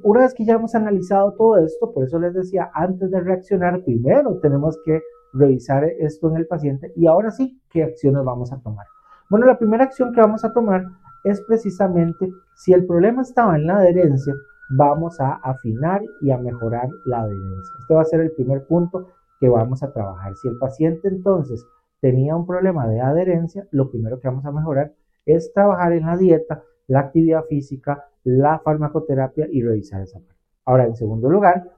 una 0.03 0.21
vez 0.21 0.35
que 0.35 0.45
ya 0.45 0.57
hemos 0.57 0.75
analizado 0.75 1.33
todo 1.33 1.57
esto, 1.57 1.95
por 1.95 2.05
eso 2.05 2.19
les 2.19 2.35
decía, 2.35 2.71
antes 2.75 3.11
de 3.11 3.21
reaccionar, 3.21 3.83
primero 3.85 4.39
tenemos 4.41 4.79
que 4.85 5.01
revisar 5.33 5.85
esto 5.85 6.29
en 6.29 6.37
el 6.37 6.47
paciente 6.47 6.93
y 6.95 7.07
ahora 7.07 7.31
sí, 7.31 7.59
¿qué 7.71 7.85
acciones 7.85 8.23
vamos 8.23 8.53
a 8.53 8.61
tomar? 8.61 8.85
Bueno, 9.31 9.47
la 9.47 9.57
primera 9.57 9.85
acción 9.85 10.13
que 10.13 10.21
vamos 10.21 10.45
a 10.45 10.53
tomar 10.53 10.85
es 11.25 11.41
precisamente 11.43 12.29
si 12.55 12.73
el 12.73 12.87
problema 12.87 13.23
estaba 13.23 13.57
en 13.57 13.67
la 13.67 13.79
adherencia, 13.79 14.35
vamos 14.71 15.21
a 15.21 15.35
afinar 15.35 16.03
y 16.21 16.31
a 16.31 16.39
mejorar 16.39 16.89
la 17.07 17.23
adherencia. 17.23 17.75
Este 17.81 17.95
va 17.95 18.03
a 18.03 18.05
ser 18.05 18.21
el 18.21 18.33
primer 18.33 18.67
punto 18.67 19.09
que 19.41 19.49
vamos 19.49 19.83
a 19.83 19.93
trabajar. 19.93 20.37
Si 20.37 20.49
el 20.49 20.59
paciente 20.59 21.09
entonces 21.09 21.65
tenía 22.01 22.37
un 22.37 22.47
problema 22.47 22.87
de 22.89 23.01
adherencia, 23.01 23.67
lo 23.71 23.91
primero 23.91 24.21
que 24.21 24.29
vamos 24.29 24.45
a 24.45 24.53
mejorar 24.53 24.93
es 25.27 25.53
trabajar 25.53 25.93
en 25.93 26.07
la 26.07 26.17
dieta, 26.17 26.63
la 26.87 27.01
actividad 27.01 27.45
física, 27.45 28.05
la 28.25 28.59
farmacoterapia 28.61 29.49
y 29.51 29.63
revisar 29.63 30.03
esa 30.03 30.19
parte. 30.19 30.41
Ahora, 30.65 30.87
en 30.87 30.95
segundo 30.95 31.29
lugar, 31.29 31.73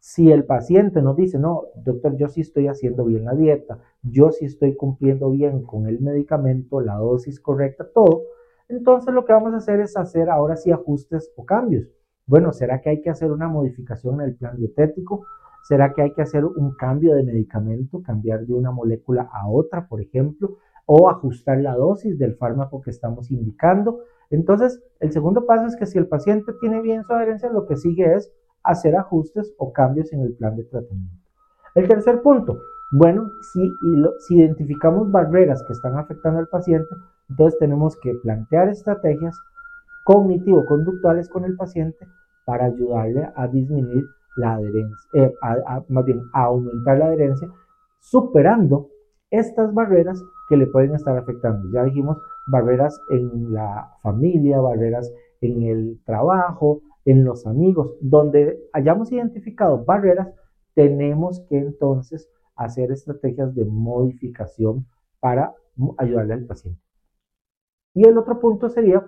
si 0.00 0.30
el 0.30 0.44
paciente 0.44 1.00
nos 1.00 1.16
dice, 1.16 1.38
no, 1.38 1.64
doctor, 1.76 2.16
yo 2.16 2.28
sí 2.28 2.42
estoy 2.42 2.68
haciendo 2.68 3.04
bien 3.04 3.24
la 3.24 3.34
dieta, 3.34 3.78
yo 4.02 4.30
sí 4.30 4.44
estoy 4.44 4.76
cumpliendo 4.76 5.30
bien 5.30 5.62
con 5.62 5.86
el 5.86 6.00
medicamento, 6.00 6.80
la 6.80 6.96
dosis 6.96 7.40
correcta, 7.40 7.86
todo, 7.94 8.22
entonces 8.72 9.12
lo 9.14 9.24
que 9.24 9.32
vamos 9.32 9.54
a 9.54 9.58
hacer 9.58 9.80
es 9.80 9.96
hacer 9.96 10.30
ahora 10.30 10.56
sí 10.56 10.70
ajustes 10.70 11.32
o 11.36 11.44
cambios. 11.44 11.88
Bueno, 12.26 12.52
¿será 12.52 12.80
que 12.80 12.90
hay 12.90 13.00
que 13.00 13.10
hacer 13.10 13.32
una 13.32 13.48
modificación 13.48 14.20
en 14.20 14.28
el 14.28 14.36
plan 14.36 14.56
dietético? 14.56 15.26
¿Será 15.64 15.92
que 15.92 16.02
hay 16.02 16.12
que 16.12 16.22
hacer 16.22 16.44
un 16.44 16.74
cambio 16.74 17.14
de 17.14 17.22
medicamento, 17.22 18.02
cambiar 18.02 18.46
de 18.46 18.54
una 18.54 18.70
molécula 18.70 19.28
a 19.32 19.48
otra, 19.48 19.86
por 19.86 20.00
ejemplo? 20.00 20.56
O 20.86 21.08
ajustar 21.08 21.58
la 21.58 21.74
dosis 21.74 22.18
del 22.18 22.36
fármaco 22.36 22.80
que 22.80 22.90
estamos 22.90 23.30
indicando. 23.30 24.00
Entonces, 24.30 24.82
el 25.00 25.12
segundo 25.12 25.46
paso 25.46 25.66
es 25.66 25.76
que 25.76 25.86
si 25.86 25.98
el 25.98 26.08
paciente 26.08 26.52
tiene 26.60 26.80
bien 26.80 27.04
su 27.04 27.12
adherencia, 27.12 27.50
lo 27.50 27.66
que 27.66 27.76
sigue 27.76 28.14
es 28.14 28.32
hacer 28.64 28.96
ajustes 28.96 29.54
o 29.58 29.72
cambios 29.72 30.12
en 30.12 30.22
el 30.22 30.34
plan 30.34 30.56
de 30.56 30.64
tratamiento. 30.64 31.16
El 31.74 31.88
tercer 31.88 32.22
punto, 32.22 32.58
bueno, 32.92 33.30
si, 33.52 33.72
si 34.20 34.38
identificamos 34.38 35.10
barreras 35.10 35.62
que 35.64 35.72
están 35.72 35.96
afectando 35.96 36.38
al 36.38 36.48
paciente, 36.48 36.88
entonces 37.28 37.58
tenemos 37.58 37.96
que 38.00 38.14
plantear 38.22 38.68
estrategias 38.68 39.38
cognitivo-conductuales 40.04 41.28
con 41.28 41.44
el 41.44 41.56
paciente 41.56 42.06
para 42.44 42.66
ayudarle 42.66 43.28
a 43.36 43.46
disminuir 43.48 44.04
la 44.36 44.54
adherencia, 44.54 45.10
eh, 45.14 45.32
más 45.88 46.04
bien 46.04 46.22
a 46.32 46.44
aumentar 46.44 46.98
la 46.98 47.06
adherencia, 47.06 47.48
superando 48.00 48.88
estas 49.30 49.72
barreras 49.72 50.22
que 50.48 50.56
le 50.56 50.66
pueden 50.66 50.94
estar 50.94 51.16
afectando. 51.16 51.70
Ya 51.72 51.84
dijimos 51.84 52.18
barreras 52.46 53.00
en 53.10 53.52
la 53.52 53.96
familia, 54.02 54.60
barreras 54.60 55.12
en 55.40 55.62
el 55.62 56.00
trabajo, 56.04 56.82
en 57.04 57.24
los 57.24 57.46
amigos, 57.46 57.94
donde 58.00 58.58
hayamos 58.72 59.10
identificado 59.12 59.84
barreras, 59.84 60.28
tenemos 60.74 61.40
que 61.48 61.58
entonces 61.58 62.28
hacer 62.56 62.92
estrategias 62.92 63.54
de 63.54 63.64
modificación 63.64 64.86
para 65.20 65.54
ayudarle 65.98 66.34
al 66.34 66.44
paciente. 66.44 66.81
Y 67.94 68.06
el 68.06 68.16
otro 68.18 68.40
punto 68.40 68.68
sería 68.68 69.04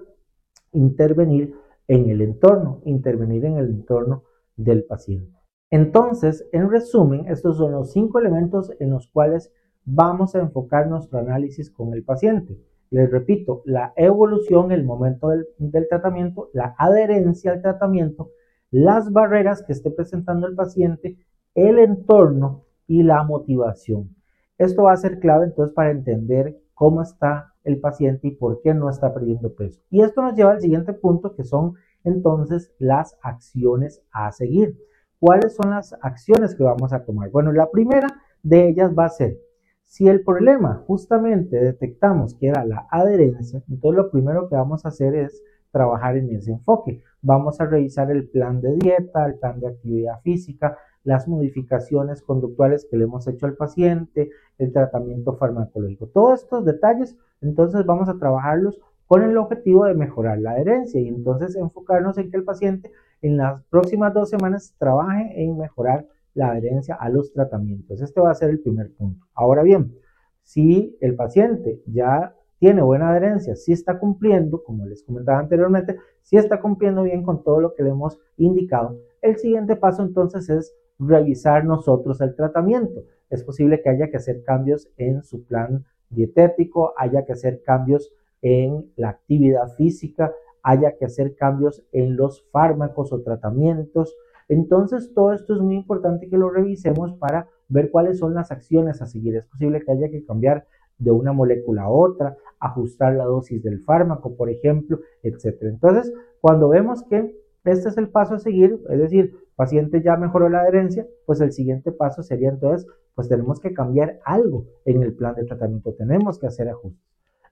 intervenir 0.73 1.55
en 1.89 2.11
el 2.11 2.21
entorno, 2.21 2.81
intervenir 2.85 3.45
en 3.45 3.59
el 3.59 3.67
entorno 3.67 4.25
del 4.57 4.85
paciente. 4.85 5.33
Entonces, 5.71 6.47
en 6.53 6.71
resumen, 6.71 7.27
estos 7.29 7.57
son 7.57 7.73
los 7.73 7.93
cinco 7.93 8.19
elementos 8.19 8.71
en 8.79 8.91
los 8.91 9.09
cuales 9.09 9.53
vamos 9.85 10.35
a 10.35 10.41
enfocar 10.41 10.89
nuestro 10.89 11.19
análisis 11.19 11.71
con 11.71 11.93
el 11.95 12.05
paciente. 12.05 12.59
Les 12.91 13.11
repito, 13.11 13.63
la 13.65 13.93
evolución, 13.97 14.71
el 14.71 14.85
momento 14.85 15.29
del, 15.29 15.47
del, 15.59 15.89
tratamiento, 15.89 16.51
la 16.53 16.75
adherencia 16.79 17.53
al 17.53 17.63
tratamiento, 17.63 18.31
las 18.71 19.11
barreras 19.13 19.63
que 19.63 19.73
esté 19.73 19.91
presentando 19.91 20.47
el 20.47 20.55
paciente, 20.55 21.17
el 21.55 21.79
entorno 21.79 22.65
y 22.87 23.03
la 23.03 23.23
motivación. 23.25 24.15
Esto 24.59 24.85
va 24.85 24.93
a 24.93 24.97
ser 24.97 25.19
clave 25.19 25.47
entonces 25.47 25.75
para 25.75 25.91
entender 25.91 26.61
cómo 26.75 27.03
está 27.03 27.54
el 27.65 27.81
paciente 27.81 28.29
y 28.29 28.31
por 28.33 28.61
qué 28.63 28.75
no 28.75 28.89
está 28.89 29.13
perdiendo 29.13 29.55
peso. 29.55 29.81
Y 29.91 30.03
esto 30.03 30.23
nos 30.23 30.35
lleva 30.35 30.53
al 30.53 30.61
siguiente 30.61 30.93
punto 30.93 31.35
que 31.35 31.45
son 31.45 31.75
entonces 32.05 32.73
las 32.79 33.19
acciones 33.23 34.03
a 34.13 34.31
seguir. 34.33 34.79
¿Cuáles 35.19 35.55
son 35.55 35.71
las 35.71 35.95
acciones 36.03 36.55
que 36.55 36.65
vamos 36.65 36.93
a 36.93 37.05
tomar? 37.05 37.31
Bueno, 37.31 37.53
la 37.53 37.71
primera 37.71 38.07
de 38.43 38.69
ellas 38.69 38.93
va 38.97 39.07
a 39.07 39.09
ser, 39.09 39.39
si 39.87 40.09
el 40.09 40.23
problema 40.23 40.83
justamente 40.87 41.57
detectamos 41.57 42.35
que 42.35 42.49
era 42.49 42.65
la 42.65 42.87
adherencia, 42.91 43.63
entonces 43.69 43.97
lo 43.97 44.11
primero 44.11 44.49
que 44.49 44.57
vamos 44.57 44.85
a 44.85 44.89
hacer 44.89 45.15
es 45.15 45.43
trabajar 45.71 46.17
en 46.17 46.31
ese 46.35 46.53
enfoque. 46.53 47.03
Vamos 47.23 47.61
a 47.61 47.67
revisar 47.67 48.11
el 48.11 48.29
plan 48.29 48.61
de 48.61 48.77
dieta, 48.77 49.25
el 49.27 49.39
plan 49.39 49.61
de 49.61 49.69
actividad 49.69 50.21
física, 50.23 50.77
las 51.05 51.29
modificaciones 51.29 52.23
conductuales 52.23 52.87
que 52.91 52.97
le 52.97 53.05
hemos 53.05 53.29
hecho 53.29 53.47
al 53.47 53.55
paciente, 53.55 54.31
el 54.59 54.73
tratamiento 54.73 55.35
farmacológico. 55.37 56.07
Todos 56.07 56.43
estos 56.43 56.65
detalles, 56.65 57.17
entonces 57.41 57.85
vamos 57.85 58.09
a 58.09 58.19
trabajarlos 58.19 58.81
con 59.07 59.23
el 59.23 59.37
objetivo 59.37 59.85
de 59.85 59.95
mejorar 59.95 60.39
la 60.39 60.53
adherencia 60.53 61.01
y 61.01 61.09
entonces 61.09 61.57
enfocarnos 61.57 62.17
en 62.19 62.31
que 62.31 62.39
el 62.39 62.45
paciente 62.45 62.91
en 63.21 63.37
las 63.37 63.63
próximas 63.65 64.13
dos 64.15 64.31
semanas 64.31 64.75
trabaje 64.79 65.43
en 65.43 65.59
mejorar 65.59 66.07
la 66.33 66.51
adherencia 66.51 66.95
a 66.95 67.09
los 67.11 67.33
tratamientos. 67.33 68.01
Este 68.01 68.21
va 68.21 68.31
a 68.31 68.35
ser 68.35 68.51
el 68.51 68.61
primer 68.61 68.91
punto. 68.93 69.27
Ahora 69.35 69.63
bien, 69.63 69.95
si 70.43 70.97
el 71.01 71.15
paciente 71.15 71.81
ya 71.87 72.35
tiene 72.59 72.83
buena 72.83 73.11
adherencia, 73.11 73.57
si 73.57 73.73
está 73.73 73.99
cumpliendo, 73.99 74.63
como 74.63 74.87
les 74.87 75.03
comentaba 75.03 75.39
anteriormente, 75.39 75.97
si 76.23 76.37
está 76.37 76.61
cumpliendo 76.61 77.03
bien 77.03 77.23
con 77.23 77.43
todo 77.43 77.61
lo 77.61 77.75
que 77.75 77.83
le 77.83 77.91
hemos 77.91 78.19
indicado, 78.37 78.99
el 79.21 79.37
siguiente 79.37 79.77
paso 79.77 80.03
entonces 80.03 80.49
es 80.49 80.75
revisar 80.99 81.65
nosotros 81.65 82.21
el 82.21 82.35
tratamiento. 82.35 83.05
Es 83.31 83.43
posible 83.43 83.83
que 83.83 83.91
haya 83.91 84.11
que 84.11 84.17
hacer 84.17 84.43
cambios 84.45 84.91
en 84.97 85.23
su 85.23 85.45
plan 85.45 85.85
dietético, 86.11 86.95
haya 86.97 87.25
que 87.25 87.33
hacer 87.33 87.63
cambios 87.63 88.13
en 88.43 88.93
la 88.97 89.11
actividad 89.11 89.69
física, 89.77 90.33
haya 90.63 90.97
que 90.97 91.07
hacer 91.07 91.35
cambios 91.35 91.85
en 91.93 92.17
los 92.17 92.45
fármacos 92.51 93.13
o 93.13 93.23
tratamientos. 93.23 94.17
Entonces, 94.49 95.13
todo 95.15 95.33
esto 95.33 95.55
es 95.55 95.61
muy 95.61 95.77
importante 95.77 96.29
que 96.29 96.39
lo 96.39 96.51
revisemos 96.51 97.13
para 97.15 97.49
ver 97.69 97.91
cuáles 97.91 98.19
son 98.19 98.35
las 98.35 98.51
acciones 98.51 99.01
a 99.01 99.07
seguir. 99.07 99.37
Es 99.37 99.47
posible 99.47 99.83
que 99.83 99.93
haya 99.93 100.11
que 100.11 100.25
cambiar 100.25 100.67
de 100.99 101.11
una 101.11 101.33
molécula 101.33 101.83
a 101.83 101.91
otra, 101.91 102.37
ajustar 102.61 103.15
la 103.15 103.25
dosis 103.25 103.63
del 103.63 103.81
fármaco, 103.81 104.37
por 104.37 104.51
ejemplo, 104.51 105.01
etc. 105.23 105.57
Entonces, 105.63 106.13
cuando 106.41 106.69
vemos 106.69 107.03
que 107.05 107.35
este 107.65 107.89
es 107.89 107.97
el 107.97 108.09
paso 108.09 108.35
a 108.35 108.39
seguir, 108.39 108.81
es 108.91 108.99
decir, 108.99 109.37
paciente 109.57 110.03
ya 110.03 110.17
mejoró 110.17 110.49
la 110.49 110.61
adherencia, 110.61 111.07
pues 111.27 111.41
el 111.41 111.53
siguiente 111.53 111.93
paso 111.93 112.23
sería 112.23 112.51
entonces, 112.51 112.87
pues 113.15 113.29
tenemos 113.29 113.61
que 113.61 113.73
cambiar 113.73 114.19
algo 114.25 114.67
en 114.85 115.03
el 115.03 115.15
plan 115.15 115.35
de 115.35 115.45
tratamiento, 115.45 115.95
tenemos 115.95 116.39
que 116.39 116.47
hacer 116.47 116.69
ajustes. 116.69 117.01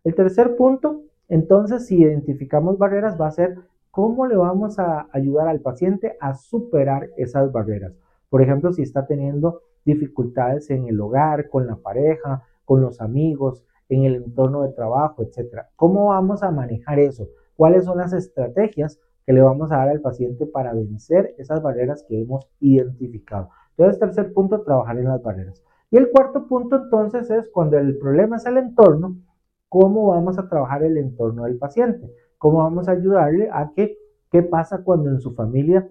El 0.04 0.14
tercer 0.14 0.56
punto, 0.56 1.02
entonces, 1.28 1.86
si 1.86 2.02
identificamos 2.02 2.76
barreras, 2.76 3.18
va 3.20 3.28
a 3.28 3.30
ser 3.30 3.56
cómo 3.90 4.26
le 4.26 4.36
vamos 4.36 4.78
a 4.78 5.08
ayudar 5.12 5.48
al 5.48 5.60
paciente 5.60 6.16
a 6.20 6.34
superar 6.34 7.10
esas 7.16 7.52
barreras. 7.52 7.92
Por 8.28 8.42
ejemplo, 8.42 8.72
si 8.72 8.82
está 8.82 9.06
teniendo 9.06 9.60
dificultades 9.84 10.70
en 10.70 10.88
el 10.88 11.00
hogar, 11.00 11.48
con 11.48 11.66
la 11.66 11.76
pareja, 11.76 12.42
con 12.64 12.80
los 12.80 13.00
amigos, 13.00 13.64
en 13.88 14.04
el 14.04 14.16
entorno 14.16 14.62
de 14.62 14.72
trabajo, 14.72 15.22
etcétera. 15.22 15.68
¿Cómo 15.76 16.06
vamos 16.06 16.42
a 16.42 16.50
manejar 16.50 16.98
eso? 16.98 17.28
¿Cuáles 17.56 17.84
son 17.84 17.98
las 17.98 18.12
estrategias 18.12 18.98
que 19.26 19.32
le 19.32 19.42
vamos 19.42 19.70
a 19.72 19.76
dar 19.76 19.88
al 19.88 20.00
paciente 20.00 20.46
para 20.46 20.72
vencer 20.72 21.34
esas 21.38 21.62
barreras 21.62 22.04
que 22.08 22.20
hemos 22.20 22.48
identificado? 22.60 23.50
Entonces, 23.76 23.98
tercer 23.98 24.32
punto, 24.32 24.62
trabajar 24.62 24.98
en 24.98 25.08
las 25.08 25.22
barreras. 25.22 25.62
Y 25.90 25.98
el 25.98 26.10
cuarto 26.10 26.46
punto 26.46 26.76
entonces 26.76 27.30
es 27.30 27.50
cuando 27.50 27.78
el 27.78 27.98
problema 27.98 28.36
es 28.36 28.46
el 28.46 28.56
entorno, 28.56 29.16
¿cómo 29.68 30.06
vamos 30.06 30.38
a 30.38 30.48
trabajar 30.48 30.82
el 30.82 30.96
entorno 30.96 31.44
del 31.44 31.58
paciente? 31.58 32.10
¿Cómo 32.38 32.58
vamos 32.58 32.88
a 32.88 32.92
ayudarle 32.92 33.50
a 33.52 33.72
que, 33.76 33.98
qué 34.30 34.42
pasa 34.42 34.82
cuando 34.84 35.10
en 35.10 35.20
su 35.20 35.34
familia 35.34 35.86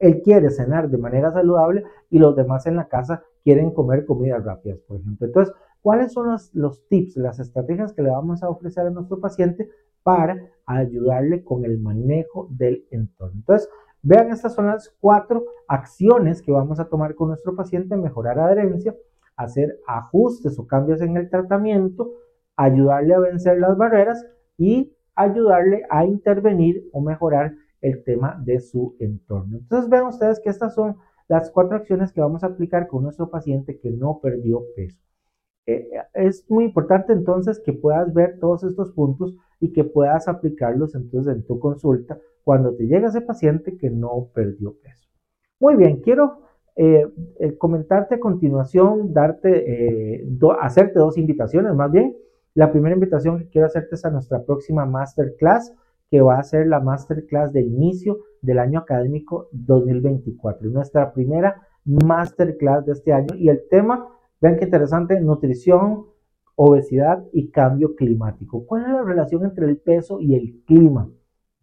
él 0.00 0.22
quiere 0.22 0.50
cenar 0.50 0.90
de 0.90 0.98
manera 0.98 1.32
saludable 1.32 1.84
y 2.10 2.18
los 2.18 2.34
demás 2.34 2.66
en 2.66 2.74
la 2.74 2.88
casa 2.88 3.22
quieren 3.44 3.70
comer 3.70 4.04
comidas 4.04 4.44
rápidas, 4.44 4.80
por 4.80 4.98
ejemplo? 4.98 5.28
Entonces, 5.28 5.54
¿cuáles 5.80 6.12
son 6.12 6.36
los, 6.52 6.88
tips, 6.88 7.16
las 7.16 7.38
estrategias 7.38 7.92
que 7.92 8.02
le 8.02 8.10
vamos 8.10 8.42
a 8.42 8.48
ofrecer 8.48 8.86
a 8.86 8.90
nuestro 8.90 9.20
paciente 9.20 9.68
para 10.02 10.40
ayudarle 10.66 11.44
con 11.44 11.64
el 11.64 11.78
manejo 11.78 12.48
del 12.50 12.86
entorno? 12.90 13.40
Entonces, 13.40 13.68
vean, 14.02 14.30
estas 14.30 14.54
son 14.54 14.66
las 14.66 14.94
cuatro 15.00 15.44
acciones 15.68 16.42
que 16.42 16.52
vamos 16.52 16.80
a 16.80 16.88
tomar 16.88 17.14
con 17.14 17.28
nuestro 17.28 17.54
paciente, 17.54 17.96
mejorar 17.96 18.38
adherencia, 18.38 18.94
hacer 19.36 19.78
ajustes 19.86 20.58
o 20.58 20.66
cambios 20.66 21.00
en 21.00 21.16
el 21.16 21.30
tratamiento, 21.30 22.10
ayudarle 22.56 23.14
a 23.14 23.20
vencer 23.20 23.58
las 23.58 23.76
barreras 23.76 24.24
y 24.58 24.92
ayudarle 25.14 25.82
a 25.90 26.04
intervenir 26.04 26.88
o 26.92 27.00
mejorar 27.00 27.54
el 27.80 28.04
tema 28.04 28.40
de 28.44 28.60
su 28.60 28.96
entorno. 28.98 29.58
Entonces 29.58 29.88
vean 29.88 30.06
ustedes 30.06 30.40
que 30.40 30.50
estas 30.50 30.74
son 30.74 30.96
las 31.28 31.50
cuatro 31.50 31.76
acciones 31.76 32.12
que 32.12 32.20
vamos 32.20 32.42
a 32.42 32.48
aplicar 32.48 32.86
con 32.88 33.02
nuestro 33.02 33.30
paciente 33.30 33.78
que 33.78 33.90
no 33.90 34.20
perdió 34.20 34.62
peso. 34.74 34.98
Eh, 35.66 35.88
es 36.14 36.44
muy 36.50 36.64
importante 36.64 37.12
entonces 37.12 37.60
que 37.64 37.72
puedas 37.72 38.12
ver 38.12 38.38
todos 38.40 38.64
estos 38.64 38.92
puntos 38.92 39.36
y 39.60 39.72
que 39.72 39.84
puedas 39.84 40.26
aplicarlos 40.26 40.94
entonces 40.94 41.36
en 41.36 41.44
tu 41.44 41.58
consulta 41.60 42.18
cuando 42.42 42.74
te 42.74 42.86
llega 42.86 43.08
ese 43.08 43.20
paciente 43.20 43.76
que 43.76 43.90
no 43.90 44.28
perdió 44.34 44.74
peso. 44.82 45.08
Muy 45.60 45.76
bien, 45.76 46.00
quiero 46.00 46.40
eh, 46.76 47.06
eh, 47.38 47.58
comentarte 47.58 48.14
a 48.14 48.20
continuación, 48.20 49.12
darte, 49.12 50.20
eh, 50.20 50.28
hacerte 50.60 50.98
dos 50.98 51.18
invitaciones 51.18 51.74
más 51.74 51.92
bien. 51.92 52.16
La 52.54 52.72
primera 52.72 52.94
invitación 52.94 53.38
que 53.38 53.48
quiero 53.48 53.66
hacerte 53.66 53.94
es 53.94 54.04
a 54.04 54.10
nuestra 54.10 54.42
próxima 54.44 54.86
masterclass, 54.86 55.74
que 56.10 56.20
va 56.20 56.38
a 56.38 56.42
ser 56.42 56.66
la 56.66 56.80
masterclass 56.80 57.52
de 57.52 57.60
inicio 57.60 58.18
del 58.40 58.58
año 58.58 58.80
académico 58.80 59.48
2024. 59.52 60.70
Nuestra 60.70 61.12
primera 61.12 61.68
masterclass 61.84 62.86
de 62.86 62.92
este 62.92 63.12
año 63.12 63.34
y 63.36 63.48
el 63.48 63.62
tema, 63.68 64.08
vean 64.40 64.56
qué 64.56 64.64
interesante, 64.64 65.20
nutrición, 65.20 66.06
obesidad 66.62 67.24
y 67.32 67.50
cambio 67.50 67.94
climático. 67.94 68.66
¿Cuál 68.66 68.82
es 68.82 68.88
la 68.88 69.02
relación 69.02 69.44
entre 69.44 69.64
el 69.64 69.78
peso 69.78 70.20
y 70.20 70.34
el 70.34 70.62
clima? 70.66 71.10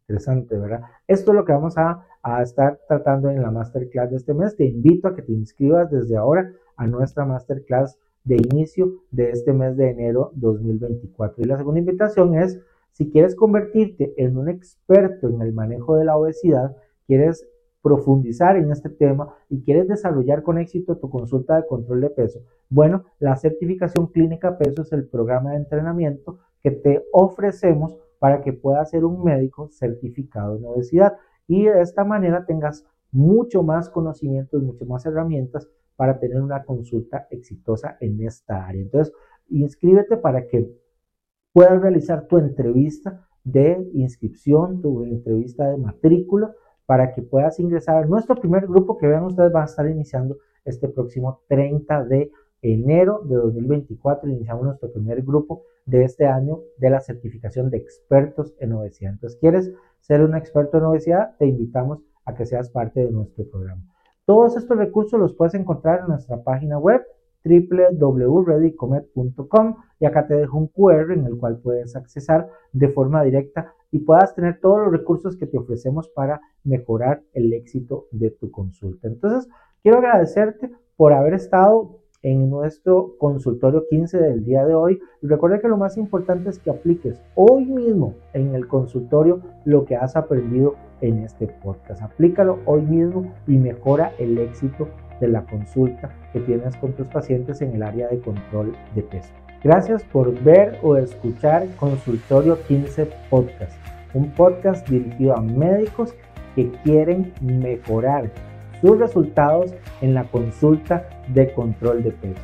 Interesante, 0.01 0.57
¿verdad? 0.57 0.81
Esto 1.07 1.31
es 1.31 1.35
lo 1.35 1.45
que 1.45 1.51
vamos 1.51 1.77
a, 1.77 2.03
estar 2.41 2.79
tratando 2.89 3.29
en 3.29 3.41
la 3.41 3.51
masterclass 3.51 4.09
de 4.09 4.17
este 4.17 4.33
mes. 4.33 4.57
Te 4.57 4.65
invito 4.65 5.07
a 5.07 5.15
que 5.15 5.21
te 5.21 5.31
inscribas 5.31 5.89
desde 5.91 6.17
ahora 6.17 6.51
a 6.75 6.87
nuestra 6.87 7.25
masterclass 7.25 7.97
de 8.23 8.35
inicio 8.37 8.95
de 9.11 9.29
este 9.29 9.53
mes 9.53 9.77
de 9.77 9.91
enero 9.91 10.31
2024. 10.33 11.43
Y 11.43 11.47
la 11.47 11.57
segunda 11.57 11.79
invitación 11.79 12.35
es, 12.35 12.59
si 12.91 13.09
quieres 13.09 13.35
convertirte 13.35 14.13
en 14.17 14.35
un 14.35 14.49
experto 14.49 15.29
en 15.29 15.41
el 15.41 15.53
manejo 15.53 15.95
de 15.95 16.05
la 16.05 16.17
obesidad, 16.17 16.75
quieres 17.05 17.47
profundizar 17.81 18.57
en 18.57 18.71
este 18.71 18.89
tema 18.89 19.33
y 19.49 19.61
quieres 19.61 19.87
desarrollar 19.87 20.43
con 20.43 20.57
éxito 20.57 20.97
tu 20.97 21.09
consulta 21.09 21.55
de 21.55 21.67
control 21.67 22.01
de 22.01 22.09
peso, 22.09 22.41
bueno, 22.69 23.05
la 23.19 23.35
certificación 23.35 24.07
clínica 24.07 24.57
peso 24.57 24.81
es 24.81 24.91
el 24.91 25.07
programa 25.07 25.51
de 25.51 25.57
entrenamiento 25.57 26.39
que 26.61 26.71
te 26.71 27.05
ofrecemos 27.11 27.95
para 28.19 28.41
que 28.41 28.53
puedas 28.53 28.89
ser 28.89 29.05
un 29.05 29.23
médico 29.23 29.69
certificado 29.69 30.57
en 30.57 30.65
obesidad 30.65 31.13
y 31.47 31.65
de 31.65 31.81
esta 31.81 32.03
manera 32.03 32.45
tengas 32.45 32.85
mucho 33.11 33.63
más 33.63 33.89
conocimientos, 33.89 34.61
mucho 34.61 34.85
más 34.85 35.05
herramientas 35.05 35.67
para 35.95 36.19
tener 36.19 36.41
una 36.41 36.63
consulta 36.63 37.27
exitosa 37.31 37.97
en 38.01 38.21
esta 38.21 38.65
área. 38.65 38.81
Entonces, 38.81 39.13
inscríbete 39.49 40.17
para 40.17 40.47
que 40.47 40.69
puedas 41.53 41.81
realizar 41.81 42.27
tu 42.27 42.37
entrevista 42.37 43.27
de 43.43 43.89
inscripción, 43.93 44.81
tu 44.81 45.03
entrevista 45.03 45.69
de 45.69 45.77
matrícula, 45.77 46.53
para 46.87 47.13
que 47.13 47.21
puedas 47.21 47.59
ingresar 47.59 48.03
a 48.03 48.07
nuestro 48.07 48.35
primer 48.35 48.65
grupo 48.65 48.97
que 48.97 49.05
vean 49.05 49.25
ustedes 49.25 49.53
va 49.53 49.61
a 49.61 49.65
estar 49.65 49.87
iniciando 49.87 50.37
este 50.65 50.87
próximo 50.87 51.41
30 51.47 52.05
de 52.05 52.31
enero 52.61 53.23
de 53.25 53.35
2024 53.35 54.29
iniciamos 54.29 54.65
nuestro 54.65 54.91
primer 54.91 55.21
grupo 55.21 55.63
de 55.85 56.03
este 56.03 56.25
año 56.25 56.61
de 56.77 56.89
la 56.89 56.99
certificación 57.01 57.69
de 57.69 57.77
expertos 57.77 58.55
en 58.59 58.73
obesidad. 58.73 59.11
Entonces, 59.13 59.39
¿quieres 59.39 59.71
ser 59.99 60.21
un 60.21 60.35
experto 60.35 60.79
en 60.79 60.85
obesidad? 60.85 61.35
Te 61.37 61.45
invitamos 61.45 61.99
a 62.25 62.33
que 62.33 62.45
seas 62.45 62.69
parte 62.69 63.05
de 63.05 63.11
nuestro 63.11 63.45
programa. 63.49 63.83
Todos 64.25 64.57
estos 64.57 64.77
recursos 64.77 65.19
los 65.19 65.33
puedes 65.33 65.53
encontrar 65.53 65.99
en 66.01 66.07
nuestra 66.07 66.43
página 66.43 66.79
web 66.79 67.05
www.readycomer.com 67.45 69.75
y 69.99 70.05
acá 70.05 70.27
te 70.27 70.35
dejo 70.35 70.57
un 70.57 70.67
QR 70.67 71.13
en 71.13 71.25
el 71.25 71.37
cual 71.37 71.59
puedes 71.59 71.95
accesar 71.95 72.49
de 72.73 72.89
forma 72.89 73.23
directa 73.23 73.73
y 73.91 73.99
puedas 73.99 74.35
tener 74.35 74.59
todos 74.59 74.79
los 74.79 74.91
recursos 74.91 75.37
que 75.37 75.47
te 75.47 75.57
ofrecemos 75.57 76.09
para 76.09 76.41
mejorar 76.63 77.23
el 77.33 77.53
éxito 77.53 78.05
de 78.11 78.31
tu 78.31 78.51
consulta. 78.51 79.07
Entonces, 79.07 79.49
quiero 79.81 79.99
agradecerte 79.99 80.71
por 80.95 81.13
haber 81.13 81.33
estado 81.33 81.99
en 82.23 82.49
nuestro 82.49 83.15
consultorio 83.17 83.85
15 83.89 84.17
del 84.17 84.43
día 84.43 84.65
de 84.65 84.75
hoy. 84.75 84.99
Y 85.21 85.27
recuerda 85.27 85.59
que 85.59 85.67
lo 85.67 85.77
más 85.77 85.97
importante 85.97 86.49
es 86.49 86.59
que 86.59 86.69
apliques 86.69 87.21
hoy 87.35 87.65
mismo 87.65 88.15
en 88.33 88.55
el 88.55 88.67
consultorio 88.67 89.41
lo 89.65 89.85
que 89.85 89.95
has 89.95 90.15
aprendido 90.15 90.75
en 91.01 91.19
este 91.19 91.47
podcast. 91.47 92.01
Aplícalo 92.01 92.59
hoy 92.65 92.81
mismo 92.81 93.33
y 93.47 93.57
mejora 93.57 94.13
el 94.17 94.37
éxito 94.39 94.89
de 95.21 95.27
la 95.27 95.45
consulta 95.45 96.13
que 96.33 96.39
tienes 96.41 96.75
con 96.77 96.93
tus 96.93 97.07
pacientes 97.07 97.61
en 97.61 97.75
el 97.75 97.83
área 97.83 98.07
de 98.07 98.19
control 98.19 98.73
de 98.95 99.03
peso. 99.03 99.33
Gracias 99.63 100.03
por 100.03 100.39
ver 100.43 100.79
o 100.83 100.95
escuchar 100.95 101.67
Consultorio 101.79 102.61
15 102.67 103.09
Podcast, 103.29 103.73
un 104.13 104.29
podcast 104.31 104.87
dirigido 104.87 105.35
a 105.35 105.41
médicos 105.41 106.13
que 106.55 106.71
quieren 106.83 107.33
mejorar 107.41 108.29
sus 108.81 108.99
resultados 108.99 109.73
en 110.01 110.13
la 110.13 110.25
consulta 110.25 111.09
de 111.29 111.51
control 111.53 112.03
de 112.03 112.11
peso. 112.11 112.41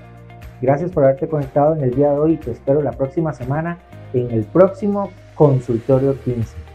Gracias 0.62 0.92
por 0.92 1.04
haberte 1.04 1.28
conectado 1.28 1.76
en 1.76 1.84
el 1.84 1.94
día 1.94 2.12
de 2.12 2.20
hoy 2.20 2.34
y 2.34 2.38
te 2.38 2.52
espero 2.52 2.82
la 2.82 2.92
próxima 2.92 3.32
semana 3.34 3.78
en 4.14 4.32
el 4.32 4.44
próximo 4.46 5.12
consultorio 5.36 6.20
15. 6.24 6.73